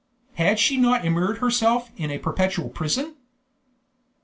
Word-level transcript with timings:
Had 0.33 0.57
she 0.57 0.77
not 0.77 1.05
immured 1.05 1.37
herself 1.37 1.91
in 1.95 2.09
a 2.09 2.17
perpetual 2.17 2.69
prison? 2.71 3.17